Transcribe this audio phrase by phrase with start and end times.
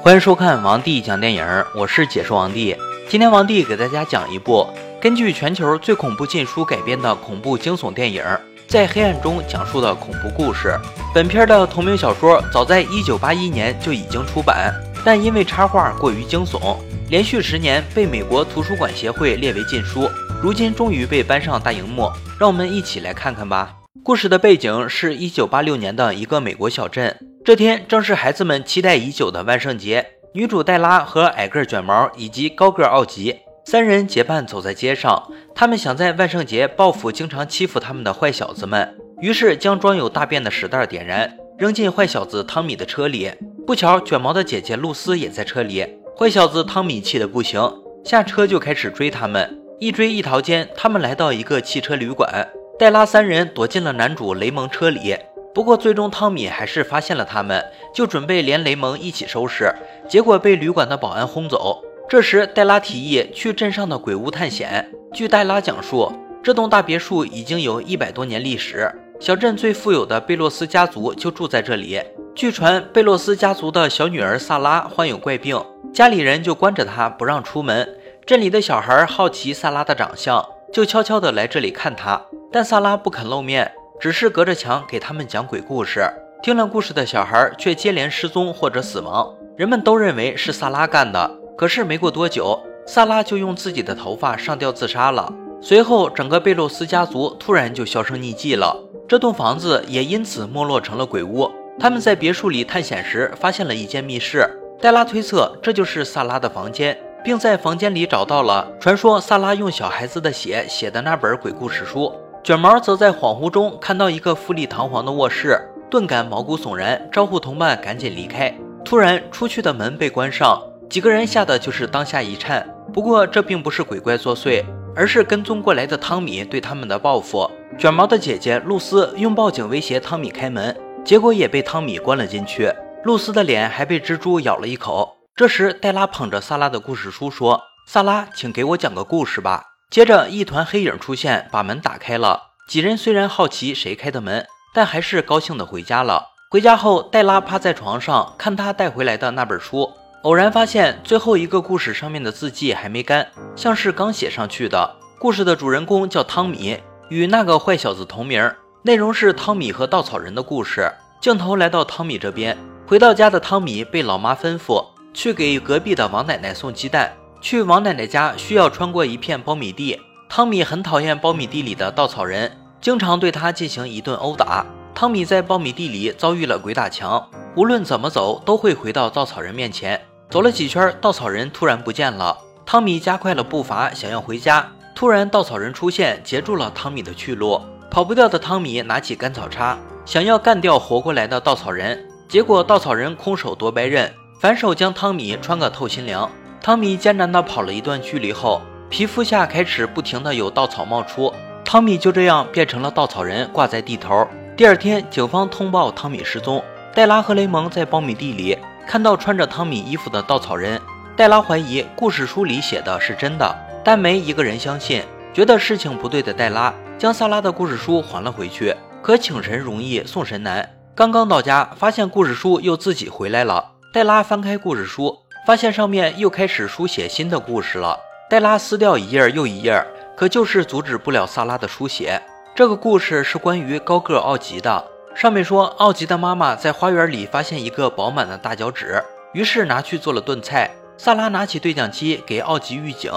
[0.00, 1.44] 欢迎收看王帝讲电影，
[1.74, 2.76] 我是解说王帝。
[3.08, 4.66] 今天王帝给大家讲一部
[5.00, 8.22] 根据全球最恐怖禁书改编的恐怖惊悚电影
[8.66, 10.78] 《在黑暗中》讲述的恐怖故事。
[11.14, 14.72] 本片的同名小说早在1981年就已经出版，
[15.04, 16.76] 但因为插画过于惊悚，
[17.10, 20.08] 连续十年被美国图书馆协会列为禁书。
[20.40, 23.74] 如今终于被搬上大荧幕，让我们一起来看看吧。
[24.02, 27.16] 故事的背景是一九八六年的一个美国小镇。
[27.44, 30.06] 这天正是孩子们期待已久的万圣节。
[30.32, 38.96] 女主黛拉和矮个卷毛以及高个奥吉三人结伴走在街上，他们想在万圣节报复经常欺负他们的坏小子们。
[39.20, 43.32] 于是将装有大便的屎袋点燃，扔进坏小子汤米的车里。
[43.66, 45.84] 不巧，卷毛的姐姐露丝也在车里。
[46.16, 47.60] 坏小子汤米气得不行，
[48.04, 49.60] 下车就开始追他们。
[49.80, 52.48] 一追一逃间，他们来到一个汽车旅馆。
[52.78, 55.16] 黛拉三人躲进了男主雷蒙车里，
[55.54, 57.62] 不过最终汤米还是发现了他们，
[57.94, 59.72] 就准备连雷蒙一起收拾，
[60.08, 61.82] 结果被旅馆的保安轰走。
[62.08, 64.90] 这时黛拉提议去镇上的鬼屋探险。
[65.12, 72.00] 据黛拉讲述，这栋大别墅已经有一百多年历史，小镇最富有的贝洛斯家族就住在这里。
[72.34, 77.86] 据传，贝洛斯家族的小女儿萨拉患有怪病，家里人就关着她不让出门。
[78.24, 82.22] 镇里的小孩好奇萨拉的长相，就悄悄地来这里看她。
[82.50, 83.72] 但萨拉不肯露面，
[84.02, 86.02] 只是隔着墙给他们讲鬼故事。
[86.42, 91.30] 听了故事的小孩却接连失踪或者死亡，人们都认为是萨拉干的。
[91.56, 95.32] 可是没过多久，萨拉就用自己的头发上吊自杀了。
[95.60, 101.48] 随后，整个贝洛斯家族突然就销声匿迹了，这栋房子也因此没落成了鬼屋。
[101.78, 104.44] 他们在别墅里探险时，发现了一间密室。
[104.80, 112.12] 黛拉推测这就是萨拉的房间，并在房间里找到了传说萨拉用小孩子的血写的那本鬼故事书。
[112.44, 118.52] 卷毛则在恍惚中看到一个富丽堂皇的卧室，顿感毛骨悚然，招呼同伴赶紧离开。
[118.84, 122.68] 突然，出去的门被关上，几个人吓得就是当下一颤。
[122.92, 124.64] 不过，这并不是鬼怪作祟，
[124.96, 127.48] 而是跟踪过来的汤米对他们的报复。
[127.78, 132.72] 卷毛的姐姐露丝用报警威胁汤米开门，结果也被汤米关了进去。
[133.04, 135.16] 露丝的脸还被蜘蛛咬了一口。
[135.36, 142.52] 这时，黛拉捧着萨拉的故事书说：“萨拉，请给我讲个故事吧。”接着，一团黑影出现，把门打开了。
[142.66, 146.30] 几人虽然好奇谁开的门，但还是高兴地回家了。
[146.50, 149.92] 回家后，黛拉趴在床上看她带回来的那本书，
[150.22, 154.96] 偶然发现最后一个故事上面的字迹还没干，像是刚写上去的。
[155.18, 156.78] 故事的主人公叫汤米，
[157.10, 158.50] 与那个坏小子同名。
[158.84, 160.90] 内容是汤米和稻草人的故事。
[161.20, 164.82] 镜头来到汤米这边，回到家的汤米被老妈吩咐
[165.12, 167.12] 去给隔壁的王奶奶送鸡蛋。
[167.42, 174.64] 去王奶奶家需要穿过一片苞米地，汤米很讨厌苞米地里的稻草人，经常对他进行一顿殴打。
[174.94, 180.00] 汤米在苞米地里遭遇了鬼打墙，无论怎么走都会回到稻草人面前。
[180.30, 182.38] 走了几圈，稻草人突然不见了。
[182.64, 187.60] 汤米加快了步伐，想要回家，突然稻草人出现，截住了汤米的去路。
[187.90, 196.30] 跑不掉的汤米拿起干草叉，想要干掉活过来的稻草人，结果稻草人空手夺白刃，反手将汤米穿个透心凉。
[196.62, 201.34] 汤米艰难地跑了一段距离后，皮肤下开始不停地有稻草冒出，
[201.64, 204.24] 汤米就这样变成了稻草人，挂在地头。
[204.56, 206.62] 第二天，警方通报汤米失踪。
[206.94, 208.56] 黛拉和雷蒙在苞米地里
[208.86, 210.80] 看到穿着汤米衣服的稻草人。
[211.16, 213.52] 黛拉怀疑故事书里写的是真的，
[213.82, 215.02] 但没一个人相信。
[215.34, 218.72] 觉得事情不对的黛拉将萨拉的故事书还了回去。
[219.02, 223.72] 可请神容易送神难，刚刚到家，发现故事书又自己回来了。
[223.92, 225.21] 黛拉翻开故事书。
[225.44, 227.98] 发现上面又开始书写新的故事了。
[228.30, 229.84] 黛拉撕掉一页又一页，
[230.16, 232.22] 可就是阻止不了萨拉的书写。
[232.54, 234.84] 这个故事是关于高个奥吉的。
[235.14, 239.02] 上面说，奥吉的妈妈在花园里发现一个饱满的大脚趾，
[239.32, 240.70] 于是拿去做了炖菜。
[240.96, 243.10] 萨拉拿起对讲机给奥吉预警，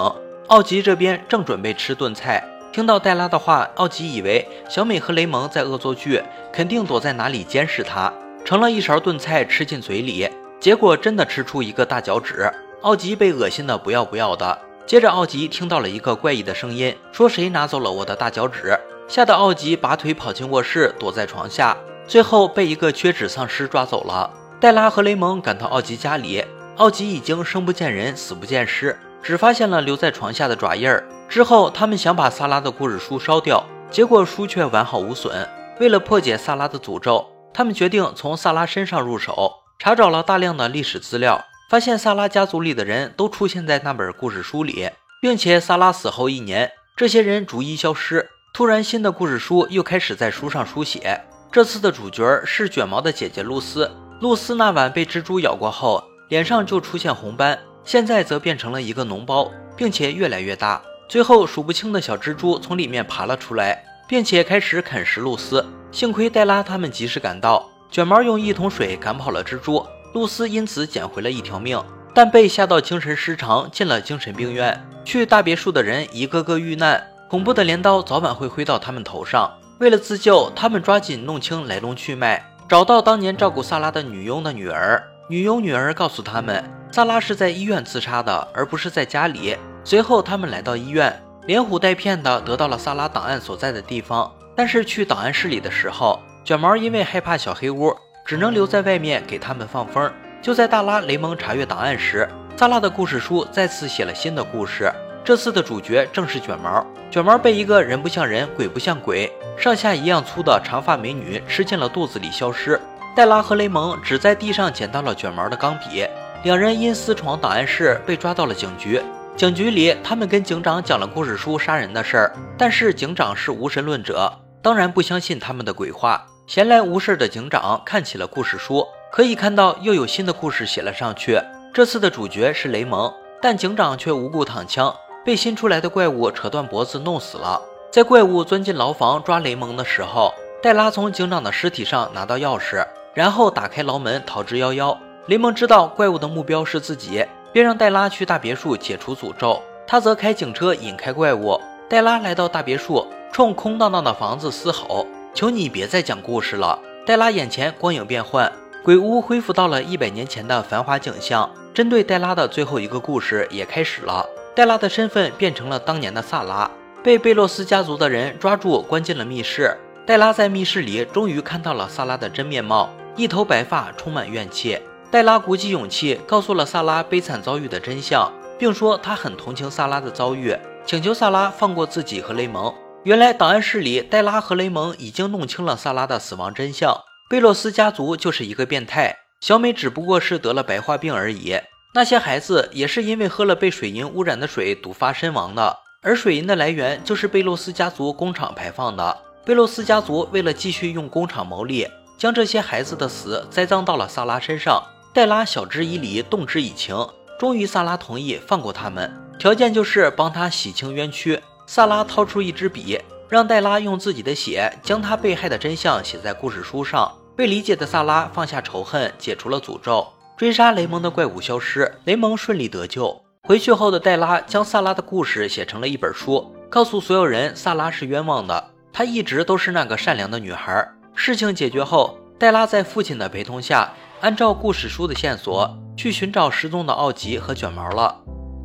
[0.48, 2.42] 奥吉这边正准备吃炖菜。
[2.72, 6.20] 听到黛拉的话，奥吉以为小美和雷蒙在恶作剧，
[6.52, 8.12] 肯定躲在哪里监视他，
[8.44, 10.28] 盛了一勺炖菜吃进嘴里。
[10.66, 12.52] 结果真的吃出一个大脚趾，
[12.82, 14.58] 奥吉被恶心的不要不要的。
[14.84, 18.76] 接着，奥吉听到了一个怪异的声音，说谁拿走了我的大脚趾？
[19.06, 21.76] 吓得奥吉拔腿跑进卧室，躲在床下，
[22.08, 24.28] 最后被一个缺指丧尸抓走了。
[24.58, 26.44] 黛拉和雷蒙赶到奥吉家里，
[26.78, 31.06] 奥吉已经生不见人，死不见尸，只发现了留在床下的爪印儿。
[31.28, 35.48] 之后，他们想把萨拉的故事书烧掉，结果书却完好无损。
[35.78, 37.24] 为了破解萨拉的诅咒，
[37.54, 39.62] 他们决定从萨拉身上入手。
[39.78, 44.90] 查找了大量的历史资料，发现萨拉家族里的人都出现在那本故事书里，
[45.20, 48.28] 并且萨拉死后一年，这些人逐一消失。
[48.54, 51.20] 突然，新的故事书又开始在书上书写。
[51.52, 53.90] 这次的主角是卷毛的姐姐露丝。
[54.20, 60.82] 露丝那晚被蜘蛛咬过后，脸上就出现红斑，现在则变成了一个脓包，并且越来越大。
[61.06, 65.64] 最后，数不清的小蜘蛛从里面爬了出来，并且开始啃食露丝。
[65.92, 71.82] 幸亏黛拉他们及时赶到，卷毛用一桶水赶跑了蜘蛛，露丝因此捡回了一条命，
[72.14, 74.82] 但被吓到精神失常，进了精神病院。
[75.04, 79.50] 去大别墅的人一个个遇难，恐怖的镰刀早晚会挥到他们头上。
[79.78, 85.02] 为了自救，他们抓紧弄清来龙去脉，找到当年照顾萨拉的女佣的女儿。
[85.28, 89.56] 女佣女儿告诉他们，萨拉是在医院自杀的，而不是在家里。
[89.84, 94.32] 随后，他们来到医院，连唬带骗的得到了萨拉档案所在的地方。
[94.56, 97.92] 但是去档案室里的时候，卷毛因为害怕小黑屋，
[98.24, 100.08] 只能留在外面给他们放风。
[100.40, 104.88] 就在大拉、雷蒙查阅档案时，萨拉的故事书再次写了新的故事。
[105.24, 106.86] 这次的主角正是卷毛。
[107.10, 109.28] 卷毛被一个人不像人、鬼不像鬼、
[109.58, 112.80] 上下一样粗的长发美女吃进了肚子里消失。
[113.16, 116.06] 黛拉和雷蒙只在地上捡到了卷毛的钢笔，
[116.44, 119.02] 两人因私闯档案室被抓到了警局。
[119.34, 124.32] 警局里，他们跟警长讲了故事书杀人的事儿，但是警长是无神论者。
[124.62, 126.24] 当然不相信他们的鬼话。
[126.46, 131.40] 闲来无事的警长看起了故事书，可以看到又有新的故事写了上去。
[131.74, 133.12] 这次的主角是雷蒙，
[133.42, 134.94] 但警长却无故躺枪，
[135.24, 137.60] 被新出来的怪物扯断脖子弄死了。
[137.90, 140.32] 在怪物钻进牢房抓雷蒙的时候，
[140.62, 144.96] 黛拉从警长的尸体上拿到钥匙，然后打开牢门逃之夭夭。
[145.26, 151.60] 雷蒙知道怪物的目标是自己，便让黛拉去大别墅解除诅咒，他则开警车引开怪物。
[151.90, 153.04] 黛拉来到大别墅。
[153.32, 158.50] 冲空荡荡的房子嘶吼：“求你别再讲故事了！”黛拉眼前光影变幻，
[158.82, 161.48] 鬼屋恢复到了一百年前的繁华景象。
[161.74, 164.26] 针对黛拉的最后一个故事也开始了。
[164.54, 166.70] 黛拉的身份变成了当年的萨拉，
[167.02, 169.76] 被贝洛斯家族的人抓住，关进了密室。
[170.06, 174.78] 黛拉在密室里终于看到了萨拉的真面貌，一头白发，充满怨气。
[175.10, 180.56] 黛拉鼓起勇气，告诉了萨拉悲惨遭遇的真相，并说她很同情萨拉的遭遇，
[180.86, 182.74] 请求萨拉放过自己和雷蒙。
[183.06, 186.92] 原来档案室里，黛拉和雷蒙已经弄清了萨拉的死亡真相。
[187.30, 191.56] 贝洛斯家族就是一个变态，小美只不过是得了白化病而已。
[191.94, 199.16] 那些孩子也是因为喝了被水银污染的水毒发身亡的，而水银的来源就是贝洛斯家族工厂排放的。
[199.44, 201.86] 贝洛斯家族为了继续用工厂牟利，
[202.18, 204.82] 将这些孩子的死栽赃到了萨拉身上。
[205.14, 206.96] 黛拉晓之以理，动之以情，
[207.38, 209.08] 终于萨拉同意放过他们，
[209.38, 211.40] 条件就是帮他洗清冤屈。
[211.66, 212.98] 萨拉掏出一支笔，
[213.28, 217.12] 让黛拉用自己的血将他被害的真相写在故事书上。
[217.36, 220.06] 被理解的萨拉放下仇恨，解除了诅咒，
[220.38, 223.20] 追杀雷蒙的怪物消失，雷蒙顺利得救。
[223.42, 230.88] 回去后的黛拉将萨拉的故事写成了一本书，告诉所有人萨拉是冤枉的，她一直都是那个善良的女孩。
[231.14, 238.16] 事情解决后，黛拉在父亲的陪同下，按照故事书的线索去寻找失踪的奥吉和卷毛了。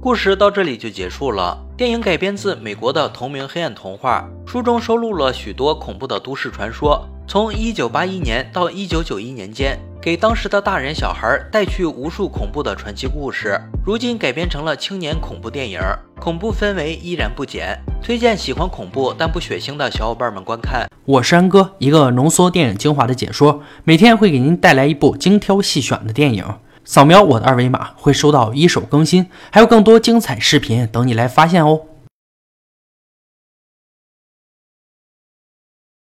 [0.04, 1.64] 故事到这里就结束了。
[1.78, 7.08] 电影改编自美国的同名黑暗童话，书中收录了许多恐怖的都市传说。
[7.28, 13.62] 从1981年到1991年间，给当时的大人小孩带去无数恐怖的传奇故事。
[13.86, 15.80] 如今改编成了青年恐怖电影，
[16.20, 17.78] 恐怖氛围依然不减。
[18.02, 20.88] 推荐喜欢恐怖但不血腥的小伙伴们观看。
[21.06, 26.44] 我是安哥，一个浓缩电影精华的解说，每天会给您带来一部精挑细选的电影。
[26.84, 31.82] 扫描我的二维码，会收到一手更新，还有更多精彩视频等你来发现哦。